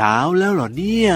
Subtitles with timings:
[0.00, 1.12] เช้าแล้วเหรอเนี่ย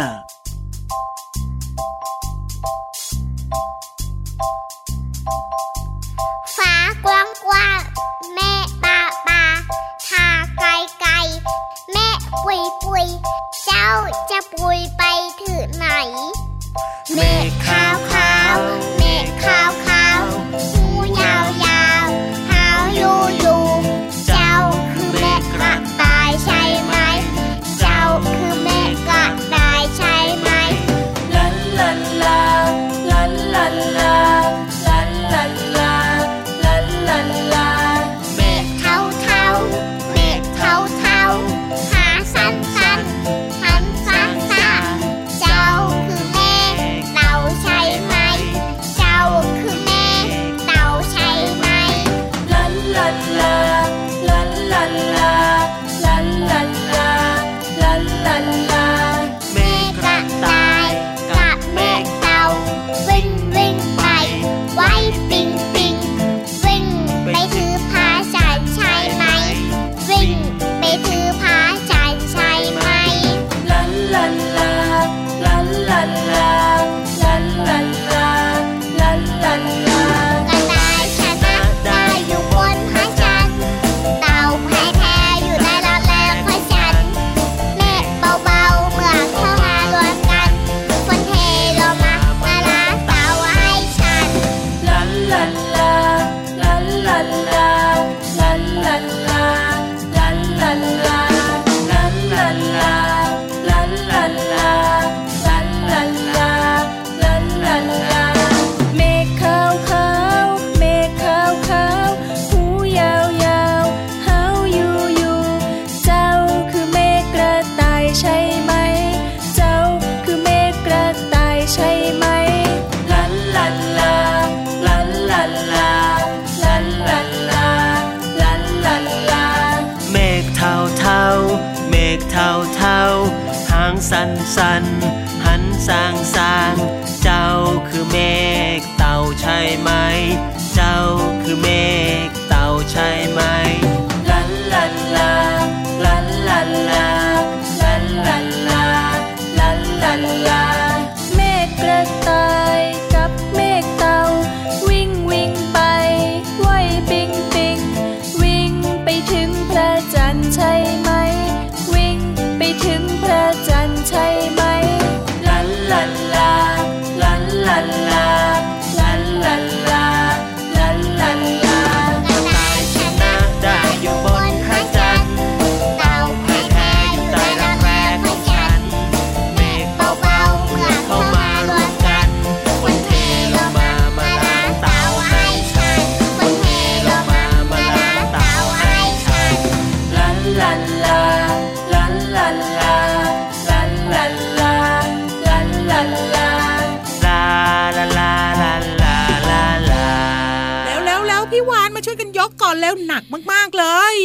[150.33, 150.62] alive.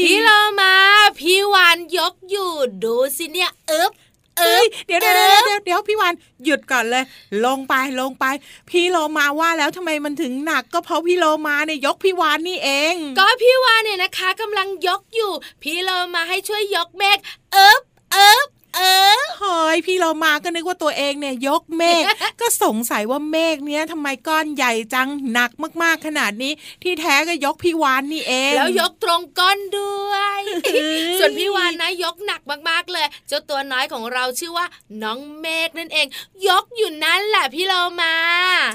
[0.06, 0.74] พี่เรามา
[1.20, 2.52] พี่วานยกอยู่
[2.84, 3.92] ดูสิเนี่ยเอ๊บ
[4.38, 6.14] เอ้ยเดี๋ยวเดี๋ยวเดี๋ยวเดี๋ยวเดี๋ยวพี่วาน
[6.44, 7.04] หยุดก่อนเลย
[7.46, 8.26] ลงไปลงไป
[8.70, 17.18] พี่โลมาว่าแล้วทำไมมันถึงหนัก ก็เพราะพี่โลมาเนี่ยยกพี่วานนี่เอง ก็พี่วานเนี่ยนะคะกำลังยกอยู่ พี่เรามาให้ช่วยยกเมฆ
[17.52, 17.82] เอ๊บ
[18.14, 22.04] เอ๊บ เอ๊บเฮ้ยพี่โลมาก็นึกว่าตัวเองเนี่ยยกเมฆ
[22.42, 25.52] ก็สงสัยว่าเมฆเนี้ยทำไมก้อนใหญ่จังหนัก
[25.84, 34.66] มากๆขนาดนี้ ที่แท้ก็ยกพี่วานนี่เอง แล้วยกตรงก้อนด้วยเอ้ยส่วนพี่วานนะยกหนักมากๆเลย เจ้าตัวน้อยของเราชื่อว่า
[35.04, 36.08] น้องเมฆนั่นเอง
[36.48, 38.14] ยกอยู่นั่นแหละพี่เรามา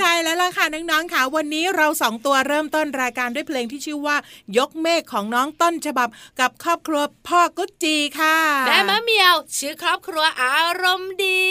[0.00, 4.16] ใช่แล้วล่ะค่ะน้องๆค่ะวันนี้เราสองตัวเริ่มต้นรายการด้วยเพลงที่ชื่อว่า
[4.58, 6.08] ยกเมฆของน้องต้นฉบับ
[6.40, 11.42] กับครอบครัวพ่อกุ๊จจีค่ะแม่มะเหมียวชื่อครอบครัวอารมณ์ดี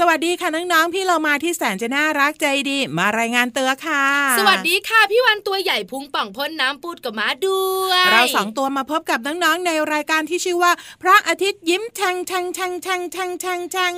[0.00, 4.04] สวัสดีค่ะน้องๆพี่เรามาที่แสนจะน่ารักใจดี มารายงานเตือค่ะ
[4.38, 10.72] สวัสดีค่ะพี่วันตัวใหญ่พุงป่องพ่นน้ำปูดกับม้าด้วยเราสองตัวมาพบกับน้องๆในรายการที่ชื่อว่า
[11.02, 13.94] พระอาทิตย์ยิ้มแฉ่งแฉ่งแฉ่งแฉ่งแฉ่งแฉ่งแฉ่ง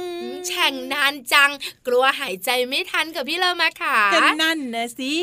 [0.48, 1.50] แข่งนานจัง
[1.86, 5.14] กลัวหายใจไม่ทันกับพี่เรามาค่ะกันนั่นนะสิ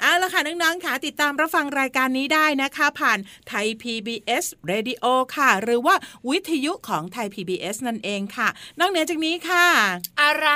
[0.00, 3.18] เอาละค่ะน้องๆค่ะติดตามรับฟังรายการนี้ได้นะคะ ผ่าน
[3.48, 5.04] ไทย PBS Radio
[5.36, 5.94] ค่ะ หรือว่า
[6.30, 8.48] วิทยุของไทย PBS PBS นั่นเองค่ะ
[8.80, 9.66] นอกเหนือจากนี้ค่ะ
[10.22, 10.48] อะไร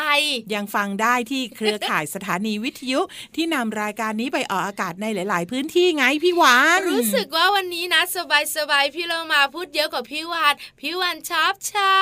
[0.54, 3.00] ยังฟังได้ที่เครือข่ายสถานีวิทยุ
[3.36, 11.96] ที่นำรายการนี้ไปออกอากาศในหลาย ๆ พื้นที่ไงพี่วานรู้สึกว่าวันนี้นะสบายสบายๆพี่เรามาพูดเยอะกว่าพี่วานพี่วานชอบชอ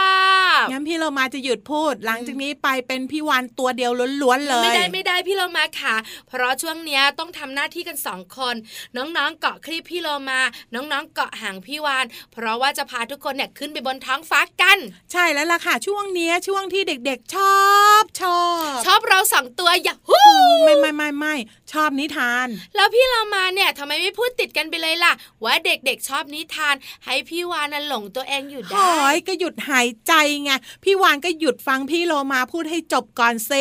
[0.63, 5.97] บงั้นพี่เรามาจะหยุดพูด หลังจากนี้ไปเป็นพี่วานตัวเดียวล้วนๆเลย ไม่ได้ไม่ได้พี่เรามาค่ะ
[6.29, 8.55] เพราะช่วงเนี้ยต้องทำหน้าที่กันสองคน
[8.97, 10.41] น้องๆเกาะคลิปพี่เรามา
[10.75, 14.79] น้องๆเกาะห่างพี่วาน เพราะว่าจะพาทุกคนเนี่ยขึ้นไปบนท้องฟ้ากัน
[15.13, 17.59] ใช่แล้วล่ะค่ะ ช่วงเนี้ยช่วงที่เด็กๆชอ
[18.01, 18.43] บชอ
[18.73, 20.25] บ ชอบเราสองตัวอย่าฮู้
[20.65, 21.35] ไม่ไม่ไม่ไม่
[21.73, 25.13] ชอบนิทาน แล้วพี่เรามาเนี่ยทำไมไม่พูดติดกันไปเลยล่ะ
[25.45, 26.75] ว่าเด็กๆชอบนิทาน
[27.05, 30.13] ให้พี่วานน่ะหลงตัวเองอยู่หได้อยก็หยุดหายใจ
[30.45, 30.51] ไง
[30.85, 33.53] พี่วานก็หยุดฟังพี่โลมาพูดให้จบก่อนเซ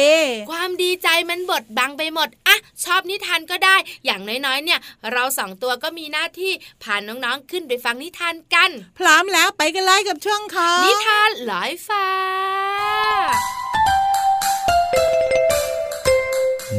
[0.51, 3.75] ความดีใจมันบดบังไปหมดอะชอบนิทานก็ได้
[4.05, 4.79] อย่างน้อยๆ เนี่ย
[5.11, 6.51] เราสองตัวก็มีหน้าที่
[6.83, 8.69] พาน้องๆขึ้นไปฟังนิทานกัน
[8.99, 12.07] พร้อมแล้วไปกันเลยกับช่วงของนิทานลอยฟ้า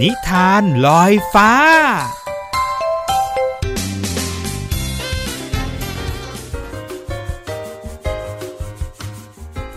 [0.01, 1.53] นิทานลอยฟ้า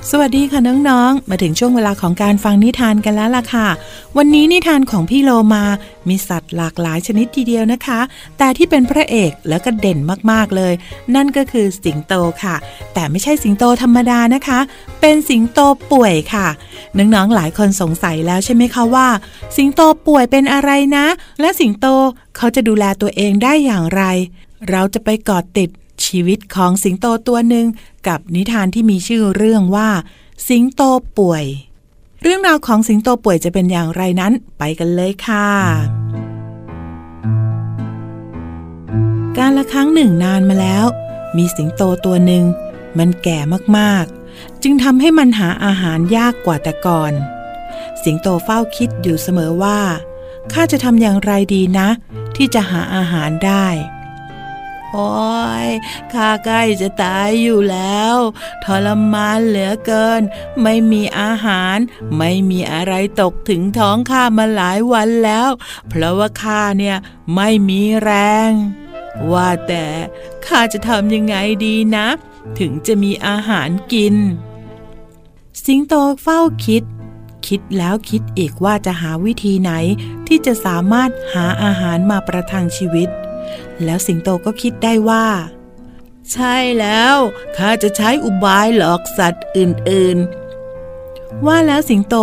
[0.09, 3.67] สวัสดีค่ะน้องๆ มาถึงช่วงเวลาของการฟังนิทานกันแล้วล่ะค่ะ
[4.17, 5.63] วันนี้นิทานของพี่โลมา
[6.09, 7.99] มีสัตว์หลากหลายชนิดทีเดียวนะคะ
[8.37, 9.99] แต่ที่เป็นพระเอกแล้วก็เด่น
[10.31, 10.73] มากๆเลย
[11.15, 12.13] นั่นก็คือสิงโต
[12.43, 12.55] ค่ะ
[12.93, 14.59] แต่ไม่ใช่สิงโตธรรมดานะคะ
[15.01, 15.59] เป็นสิงโต
[15.91, 16.47] ป่วยค่ะ
[16.97, 19.07] น้องๆ หลายคนสงสัยแล้วใช่ไหมคะว่า
[19.57, 21.05] สิงโตป่วยเป็นอะไรนะ
[21.39, 21.85] และสิงโต
[22.37, 24.03] เขาจะดูแลตัวเองได้อย่างไร
[24.69, 25.69] เราจะไปกอดติด
[26.05, 27.67] ชีวิตของสิงโตตัวหนึ่ง
[28.07, 29.89] กับนิทานที่มีชื่อเรื่องว่า
[30.47, 30.81] สิงโต
[31.17, 31.45] ป่วย
[32.21, 35.49] เรื่องราวของสิงโตป่วยจะเป็นอย่างไรนั้นไปกันเลยค่ะ
[39.37, 40.85] การละครั้งหนึ่งนานมาแล้ว
[41.37, 42.43] มีสิงโตตัวหนึ่ง
[42.97, 43.39] มันแก่
[43.77, 47.13] มากๆ จึงทำให้มันหาอาหารยากกว่าแต่ก่อน
[48.03, 49.79] สิงโตเฝ้าคิดอยู่เสมอว่า
[50.53, 51.89] ข้าจะทำอย่างไรดีนะ
[52.35, 53.67] ที่จะหาอาหารได้
[54.91, 55.11] โอ้
[55.67, 55.69] ย
[56.13, 58.15] ข้าใกล้จะตายอยู่แล้ว
[58.63, 60.21] ทรมานเหลือเกิน
[60.61, 61.77] ไม่มีอาหาร
[62.17, 65.49] ไม่มีอะไรตกถึงท้องข้ามาหลายวันแล้ว
[65.89, 66.97] เพราะว่าข้าเนี่ย
[67.35, 68.11] ไม่มีแร
[68.49, 68.51] ง
[69.31, 69.85] ว่าแต่
[70.45, 71.35] ข้าจะทำยังไง
[71.65, 72.07] ดีนะ
[72.59, 74.15] ถึงจะมีอาหารกิน
[75.65, 76.83] สิงโตเฝ้าคิด
[77.47, 79.71] คิดแล้วคิดอีกว่าจะหาวิธีไหน
[80.27, 83.09] ที่จะสามารถหาอาหารมาประทังชีวิต
[83.83, 85.27] แล้วสิงโตก็คิดได้ว่า
[86.31, 87.15] ใช่แล้ว
[87.57, 92.15] ข้าจะใช้อุบายหลอกสัตว์อื่นๆ ว่าแล้วสิงโต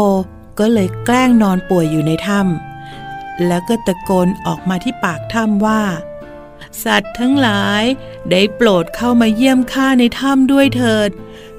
[0.58, 5.82] ก็เลยแกล้งนอนป่วยอยู่ในถ้ำแล้วก็ตะโกนออกมาที่ปากถ้ำว่า
[6.84, 7.82] สัตว์ทั้งหลาย
[8.30, 11.10] ได้โปรดเข้ามาเยี่ยมข้าในถ้ำด้วยเถิด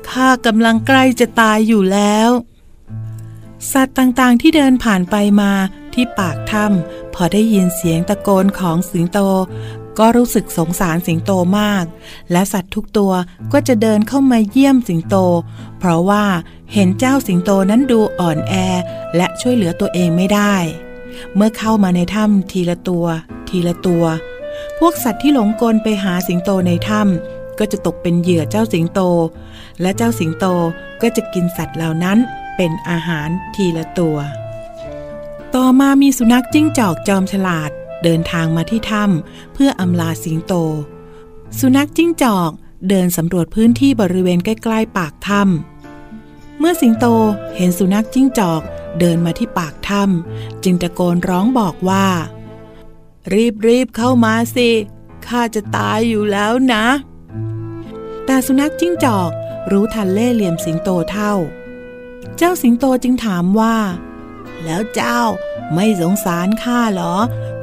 [0.10, 2.30] ข้ากำลังใกล้จะตายอยู่แล้ว
[3.74, 5.52] สัตว์ต่างๆที่เดินผ่านไปมา
[5.96, 9.20] ที่ปากถ้ำพอได้ยินเสียงตะโกนของสิงโต
[10.00, 11.86] ก็รู้สึกสงสารสิงโตมาก
[12.32, 13.14] และสัตว์ทุกตัว
[13.54, 15.16] ก็จะเดินเข้ามาเยี่ยมสิงโต
[15.80, 16.24] เพราะว่า
[16.74, 18.54] เห็นเจ้าสิงโตนั้นดูอ่อนแอ
[19.16, 20.56] และช่วยเหลือตัวเองไม่ได้
[21.36, 23.06] เมื่อเข้ามาในถ้ำทีละตัว
[23.48, 24.06] ทีละตัว
[24.80, 29.02] พวกสัตว์ที่หลงกลไปหาสิงโตในถ้ำก็จะตกเป็นเหยื่อเจ้าสิงโต
[29.82, 30.46] และเจ้าสิงโต
[31.02, 32.18] ก็จะกินสัตว์เหล่านั้น
[32.58, 34.18] เป็นอาหารทีละตัว
[35.56, 37.70] ต่อมามีสุนัขจิ้งจอกจอมฉลาด
[38.04, 40.54] เดินทางมาที่ถ้ำเพื่ออำลาสิงโต
[41.60, 42.52] สุนัขจิ้งจอก
[42.90, 47.06] เดินสำรวจพื้นที่บริเวณใกล้ๆปากถ้ำเมื่อสิงโต
[47.56, 48.62] เห็นสุนัขจิ้งจอก
[49.00, 52.08] เดินมาที่ปากถ้ำจึงตะโกนร้องบอกว่า
[53.34, 54.70] รีบรีบเข้ามาสิ
[55.28, 56.86] ข้าจะตายอยู่แล้วนะ
[58.26, 59.32] แต่สุนัขจิ้งจอก
[59.72, 61.34] รู้ทันเล่เหลี่ยมสิงโตเท่า
[62.38, 63.76] เจ้าสิงโตจึงถามว่า
[64.66, 65.20] แล้วเจ้า
[65.74, 67.16] ไม่สงสารข้าเหรอ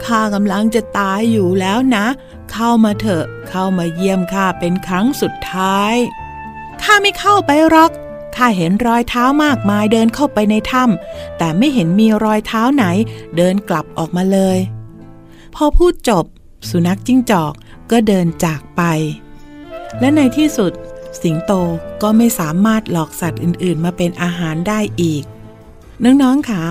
[0.04, 2.06] ข้ากำลังจะตายอยู่แล้วนะ
[2.52, 5.94] เข้ามาเถอะ เข้ามาเยี่ยมข้าเป็นครั้งสุดท้าย
[6.82, 7.92] ข้าไม่เข้าไปหรอก
[8.36, 12.84] ข้าเห็นรอยเท้ามากมายเดินเข้าไปในถ้ำแต่ไม่เห็นมีรอยเท้าไหน
[13.36, 14.58] เดินกลับออกมาเลย
[15.54, 16.24] พอพูดจบ
[16.68, 17.52] สุนัขจิ้งจอก
[17.90, 18.82] ก็เดินจากไป
[20.00, 20.72] และในที่สุด
[21.22, 21.52] สิงโต
[22.02, 25.24] ก็ไม่สามารถหลอกสัตว์อื่น ๆ มาเป็นอาหารได้อีก
[26.04, 26.62] น้องๆค่ะ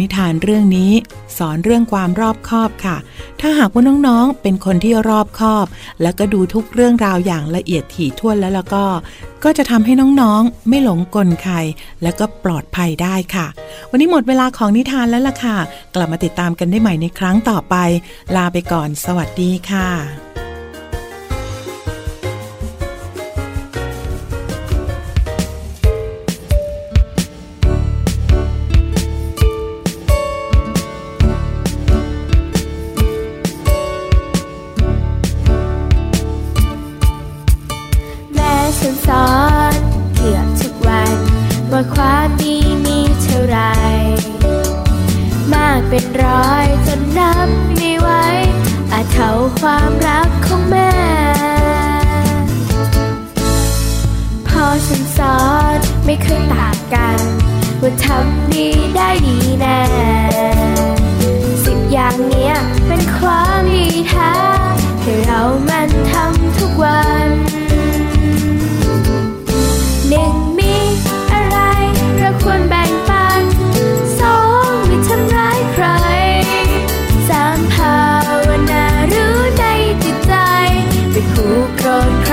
[0.00, 0.92] นิทานเรื่องนี้
[1.38, 2.96] สอนเรื่องความรอบคอบค่ะ
[3.40, 5.66] ถ้าหากว่าน้องๆ เป็นคนที่รอบคอบ
[6.02, 8.84] แล้วก็ดูทุกเรื่องราวอย่างละเอียดถี่ถ้วนแล้วแล้วก็
[9.44, 11.54] ก็จะทำให้น้องๆ ไม่หลงกลใคร
[12.02, 13.46] และก็ปลอดภัยได้ค่ะ
[13.90, 15.56] วันนี้หมดเวลาของนิทานแล้วล่ะค่ะ
[15.94, 17.74] กลับมาติดตามกันได้ใหม่ในครั้งต่อไป
[18.36, 20.29] ลาไปก่อน สวัสดีค่ะ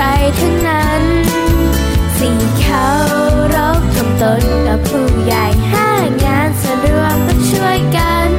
[0.00, 1.04] ใครทั้งนั้น
[2.18, 2.88] สี่เขา
[3.54, 5.88] รบทำตนต่อผู้ใหญ่ห้า
[6.24, 8.30] งานส่วนรวมต้องช่วยกัน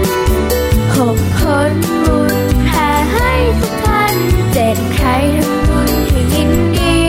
[0.95, 1.39] หกผ
[1.71, 1.73] ล
[2.03, 4.15] บุญแผ่ให้ทุกท่าน
[4.53, 6.99] เจ็ดใครทำบุญให้ยินดี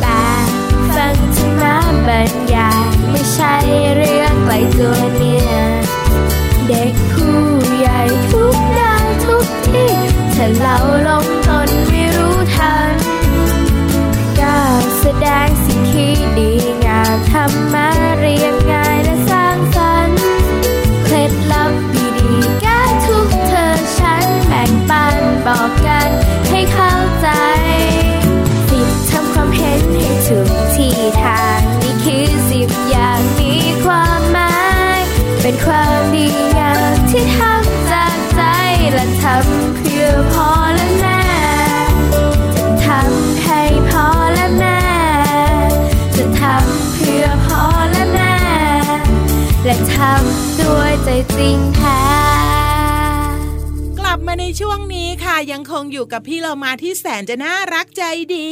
[0.00, 0.04] แป
[0.46, 0.48] ด
[0.94, 3.54] ฟังธรรมะบรรยายไม่ใช่
[3.94, 5.52] เรื่องไกลตัวเนี่ย
[6.68, 7.38] เด็กผู้
[7.78, 9.90] ใหญ่ทุกด้านทุกที่
[10.34, 10.76] ถ้าเรา
[11.08, 11.25] ลง
[15.96, 16.50] ที่ดี
[16.84, 17.88] งามทำมา
[18.18, 18.85] เรียบง่าย
[54.58, 58.48] ช่วงนี้ค่ะยังคงอยู่กับพี่เรามาที่แสนจะน่ารักใจดี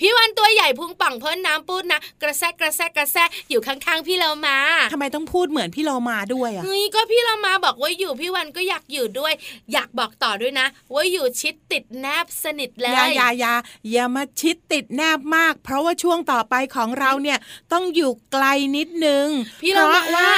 [0.00, 4.56] พี่วันตัวใหญ่พุงป่องพ้นน้ำปูดนะกระแซะกระแซะกระแซะอยู่ข้างๆพี่เรามา
[4.92, 9.32] ทำไมต้องพูดเหมือนพี่เรามาด้วยอะเฮ้ยก็พี่เรามาบอกว่าอยู่พี่วันก็อยากอยู่ด้วย
[9.72, 13.54] อยากบอกต่อด้วยนะ ว่าอยู่ชิดติดแนบสนิทเลอย่ายอย่าอย่า
[13.90, 17.38] อย่ามาชิดติดแนบมาก เพราะว่าช่วงต่อไปของเราเนี่ย
[17.72, 18.44] ต้องอยู่ไกล
[18.76, 19.26] นิดนึง
[19.62, 20.30] พี่เราเพมาราะว่า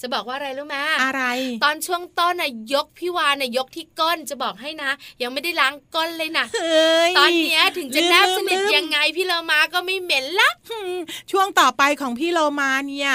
[0.00, 1.22] จะบอกว่าอะไรรู้ไหมอะไร
[1.64, 4.90] ตอนช่วงต้นน่ะยกพี่วานน่ะยกที่ก้นจะบอกให้นะ
[5.22, 10.96] ยังไม่ได้ล้างก้นเลยนะเฮ้ยตอนเนี้ยถึงจะแนบสนิทลืมยังไงพี่เรามาก็ไม่เหม็นละอืม
[11.30, 13.10] ช่วงต่อไปของพี่เรามาเนี่ย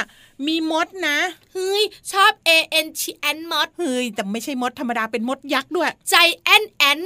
[0.47, 1.17] มีมดนะ
[1.53, 2.49] เฮ้ย ชอบ A
[2.85, 3.01] N T
[3.35, 6.99] N มด เฮ้ย แต่ไม่ใช่มดธรรมดาเป็นมดยักษ์ด้วย ใจแอนแอน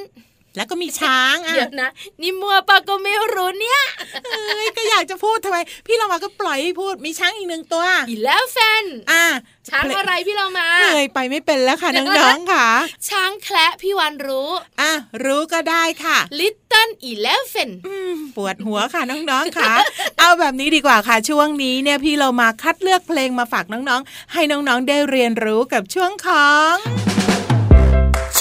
[0.55, 1.89] แล้วก็มีช้างอะเดี๋ยวนะ
[2.21, 3.81] นี่มัวปะก็ไม่รู้เนี่ย
[4.25, 9.25] เอ้ยก็อยากจะพูดทำไม พี่เรามาก็ปล่อยให้พูดมีช้างอีกหนึ่งตัวอีแล้วแฟนอะ
[9.69, 12.67] ช้างอะไรพี่เรามาเคยไปไม่เป็นแล้วค่ะน้องๆค่ะ
[13.09, 14.49] ช้างแคละพี่วันรู้
[14.81, 14.91] อะ
[15.25, 19.73] รู้ก็ได้ค่ะ Little Eleven อืมปวดหัวค่ะน้องๆค่ะ
[20.19, 26.75] เอาแบบนี้ดีกว่าค่ะช่วงนี้เนี่ยพี่เรามาคัดเลือกเพลงมาฝากน้องๆ ให้น้องๆได้เรียนรู้กับช่วงของ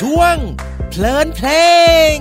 [0.00, 0.36] ช่วง
[0.96, 1.50] เพลินเพล
[2.14, 2.16] ง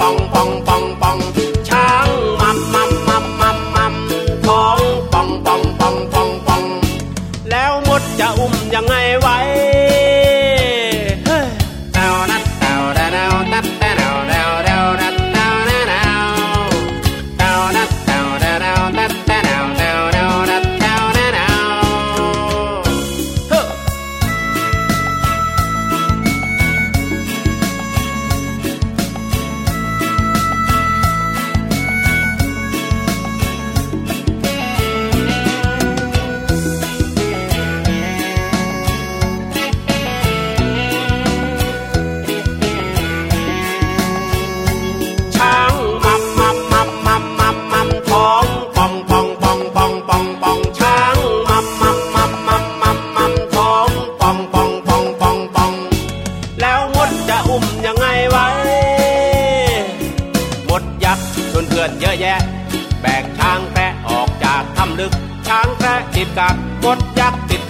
[0.00, 1.05] ปองปองปองปอง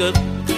[0.07, 0.17] กึก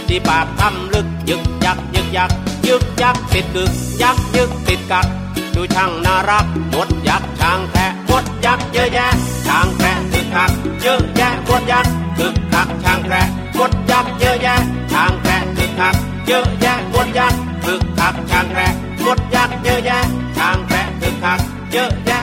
[0.09, 2.31] ที่ปากถ้ำลึกยึกยักยึกยัก
[2.69, 5.07] ยึกยักติดกึกยักยึกติดกัก
[5.55, 9.09] ดูช่างน่ารักมดยักช้างแพะมดยักเยอะแยะ
[9.47, 10.51] ช้างแพะคึกคัก
[10.83, 11.87] เยอะแยะมดยัก
[12.19, 13.27] คึกคักช้างแพะ
[13.59, 14.57] มดยักเยอะแยะ
[14.93, 15.95] ช้างแพะคึกคัก
[16.27, 18.73] เยอะแยะมดยักคึกคักช้างแพะ
[19.05, 19.99] มดยักเยอะแยะ
[20.37, 21.41] ช้างแพะคึกคัก
[21.73, 22.18] เยอะแยะ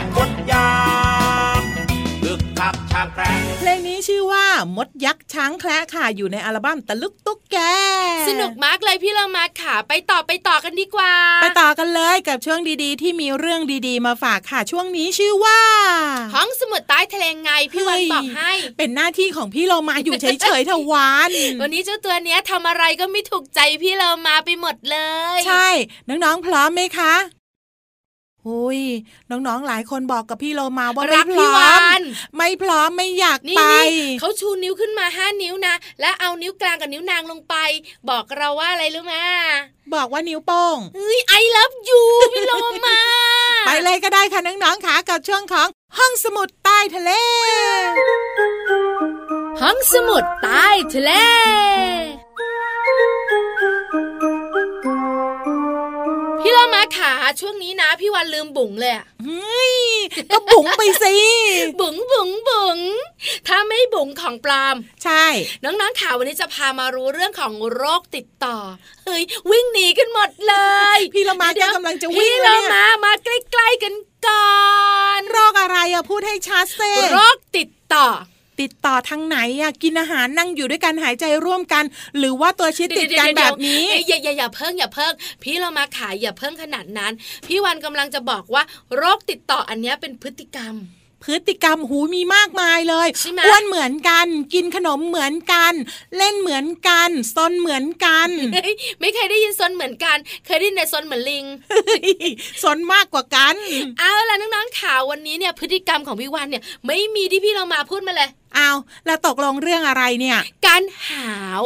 [4.06, 4.46] ชื่อว่า
[4.76, 7.58] มดยักษ์ช้างแคระค่ะอยู่ในอัลบั้มตะลุกตุ๊กแก
[8.28, 15.60] สนุกมากเลยพี่เรามาค่ะไปต่อไปต่อกันดีกว่า ไปต่อกันเลยกับช่วงดีๆ ที่มีเรื่องดีๆ มาฝากค่ะช่วงนี้ชื่อว่า
[16.36, 21.30] ห้องสมุดใต้ทะเลไงพี่วันเฮ้ยบอกให้ เป็นหน้าที่ของพี่เรามาอยู่เฉยๆเถอะวาน
[21.62, 24.98] วันนี้เจ้าตัวเนี้ยทำอะไรก็ไม่ถูกใจพี่เรามาไปหมดเล
[25.38, 25.68] ย ใช่
[26.08, 27.14] น้องๆพร้อมไหมคะ
[28.50, 28.82] อุ้ย
[29.30, 32.02] น้องๆ หลายคนบอกกับพี่โลมาว่าไม่รักพพี่ร้อวามน
[32.38, 37.56] ไม่พร้อมไม่อยากนี่ไปนี่เขาชูนิ้วขึ้นมาห้านิ้วนะ และเอานิ้วกลางกับนิ้วนางลงไป
[38.10, 39.16] บอกเราว่าอะไรรู้ไหม
[39.94, 42.02] บอกว่านิ้วโป้งเฮ้ยไอเลิฟยู
[42.34, 42.54] พี่โล
[42.86, 43.00] มา
[43.66, 47.12] ไปเลยก็ได้ค่ะน้องๆค่ะกับช่วงของห้องสมุดใต้ทะเล
[49.62, 51.12] ห้องสมุดใต้ทะเล
[56.74, 59.76] มาขาช่วงนี้นะ พี่วันลืมบุ๋งเลยอะเฮ้ย
[60.32, 61.16] ก็บุ๋งไปสิ
[61.82, 62.80] บุ๋งบุ๋งบุ๋ง
[63.48, 65.26] ถ้าไม่บุ๋งของปลอม ใช่
[65.64, 68.58] น้องๆข่าววันนี้จะพามารู้เรื่องของโรคติดต่อ
[69.06, 70.56] เฮ้ยวิ่งหนีกันหมดเล
[70.96, 73.94] ย พี่เรามาเดี๋แกยวกำลังจะวิ่งพี่แล้เราวเนี่ยมามาใกล้ๆกัน
[74.28, 74.54] ก่อ
[75.20, 76.82] นโรคอะไรอะพูดให้ชัดเซ
[77.14, 78.08] โรคติดต่อ
[78.62, 81.84] ติดต่อทางไหนอะกินอาหารนั่งอยู่ด้วยกันหายใจร่วมกัน
[82.18, 85.14] หรือว่าตัวชิดติดกันแบบนี้เดี๋ยวๆๆๆอย่าอย่าอย่าเพิ่งอย่าเพิ่ง
[85.44, 87.12] พี่เรามาขายอย่าเพิ่งขนาดนั้น
[87.48, 88.64] พี่วันกำลังจะบอกว่า
[88.96, 90.76] โรคติดต่ออันเนี้ยเป็นพฤติกรรม
[91.24, 95.74] พฤติกรรมหูมีมากมายเลยใช่ไหมอ้วนเหมือนกัน กินขนมเหมือนกัน
[96.18, 101.46] เล่นเหมือนกันซนเหมือนกันเฮ้ยไม่เคยได้ยินซนเหมือนกัน เคยได้ยินแต่ซนเหมือนลิง
[102.64, 103.56] ซนมากกว่ากัน
[104.00, 108.72] เอาล่ะน้องๆข่าววันนี้เนี่ยพฤติกรรมของพี่วันเนี่ย ไม่มีที่พี่เรามาพูดมาเลย เอา
[109.06, 111.62] แล้วตกลงเรื่องอะไรเนี่ย การหาว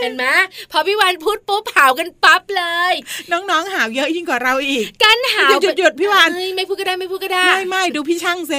[0.00, 0.24] เห็นไหม
[0.72, 2.92] พอพี่วันพูดปุ๊บหาวกันปั๊บเลย
[3.32, 8.52] น้องๆหาวเยอะยิ่งกว่าเราอีก การหาวหยุดหยุดพี่วานเอ้ยไม่พูดก็ได้ไม่พูดก็ได้ ไม่ไม่ดูพี่ช่างเซ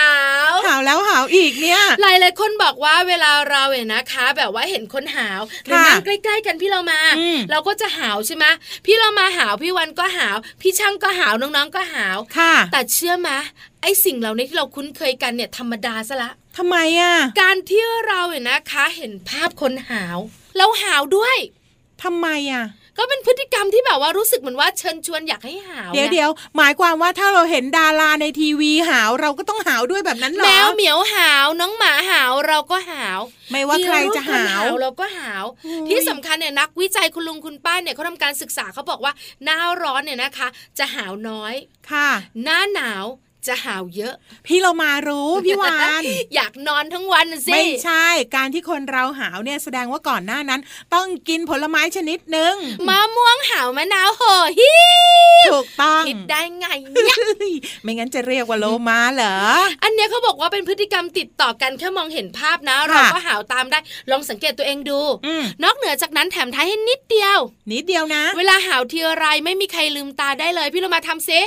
[0.00, 0.16] หา
[0.52, 8.44] วหาวแล้วหาวอีกเนี่ยหลายหลายๆคนบอกว่าเวลาเราเนี่ยนะคะ แบบว่าเห็นคนหาวหรือค่ะนั่งใกล้ๆกันพี่เรามาอืมเราก็จะหาวใช่ไหม
[8.86, 13.30] พี่เรามาหาวพี่วันก็หาว พี่ช่างก็หาวน้องๆก็หาวค่ะแต่เชื่อไหม
[13.84, 20.18] ไอสิ่งเหล่านี้ที่เราคุ้นเคยกันเนี่ยธรรมดาซะละทำไมอะ การที่เราเนี่ยนะคะเห็นภาพคนหาว
[20.56, 21.36] แล้วหาวด้วย
[22.02, 22.64] ทำไมอะ
[22.98, 33.20] ก็เป็นพฤติกรรมที่แบบว่ารู้สึกเหมือนว่าเชิญชวนอยากให้หาวเดี๋ยวนะเดี๋ยวหมายความว่าถ้าเราเห็นดาราในทีวีหาวเราก็ต้องหาวด้วยแบบนั้นเหรอแมวเหมียวหาวน้องหมาหาวเราก็หาว
[33.50, 39.12] ไม่ว่าใครจะหาวมีรูปคนเราก็หาวโอ้ยที่สำคัญเนี่ยนักวิจัยคุณลุงคุณป้าเนี่ยเขาทำการศึกษาเขาบอกว่า
[39.44, 41.54] หน้าร้อนเนี่ยนะคะ จะหาวน้อย
[41.90, 42.08] ค่ะ
[42.42, 43.04] หน้าหนาว
[43.46, 44.14] จะหาวเยอะ
[44.46, 46.02] พี่เรามารู้พี่วาน
[46.34, 50.60] อยากนอนทั้งวันน่ะสิไม่ใช่ การที่คนเราหาวเนี่ยแสดงว่าก่อนหน้านั้น
[50.94, 52.54] ต้องกินผลไม้ชนิดหนึ่ง
[52.88, 54.22] มะม่วงหาวมะนาวโห
[54.58, 54.70] ฮิ
[55.48, 57.16] ถูกต้องคิดได้ไงเนี่ย
[57.82, 59.36] ไม่งั้นจะเรียกว่าโลมาเหรอ
[59.82, 63.78] อันเนี้ยเขาบอกว่าเป็นพฤติกรรมติดต่อกันแค่มองเห็นภาพนะ เราก็หาวตามได้
[64.10, 67.38] ลองสังเกตตัวเองดูอืมนอกเหนือจากนั้นแถมท้ายให้นิดเดียว
[67.72, 71.40] นิดเดียวนะ เวลาหาวทีไรไม่มีใครลืมตาได้เลย พี่เรามาทำซิ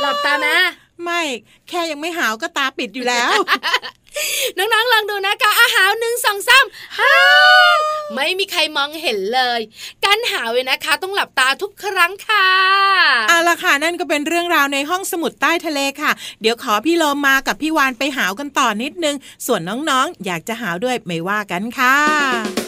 [0.00, 0.56] หลับตานะ
[1.04, 1.22] ไม่
[1.68, 3.32] แค่ยังไม่หาวก็ตาปิดอยู่แล้ว
[4.58, 6.64] น้องๆลองดูนะคะอาหาวหนึ่งสองสาม
[6.98, 7.16] ห้า
[7.76, 7.78] ว
[8.14, 9.60] ไม่มีใครมองเห็นเลย
[10.04, 12.48] การหาวเลยนะคะ ต้องหลับตาทุกครั้งค่ะ
[13.28, 22.63] เอาละค่ะนั่นก็เป็นเรื่องราวในห้องสมุดใต้ทะเลค่ะ เดี๋ยวขอพี่โลมากับพี่วานไปหาวกันต่อนิดนึง ส่วนน้องๆอยากจะหาวด้วยไม่ว่ากันค่ะ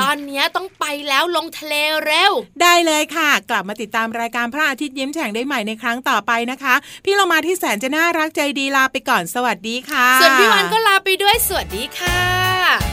[0.00, 12.91] ตอนนี้ต้องไปแล้วลงทะเลเร็ว ได้เลยค่ะ กลับมาติดตามรายการพระอาทิตย์ยิ้มแฉ่งได้ใหม่ในครั้งต่อไปนะคะ พี่เรามาที่แสนจะน่ารักใจดีลาไปก่อนสวัสดีค่ะ ส่วนพี่วันก็ลาไปด้วยสวัสดีค่ะ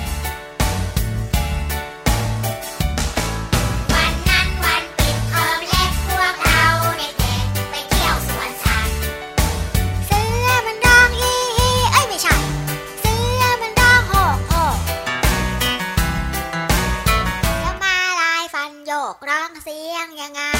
[20.07, 20.58] yang.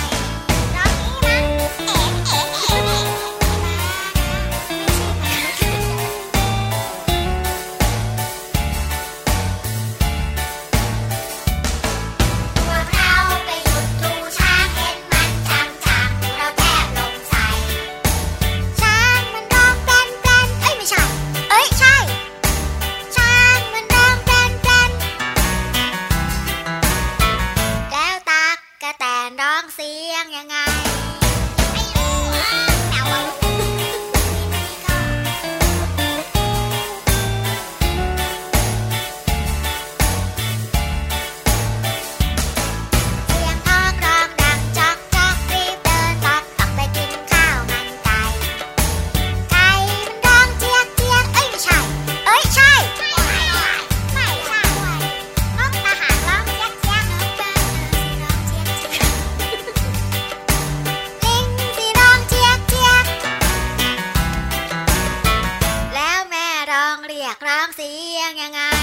[67.36, 68.79] กร้องเสียงยังไง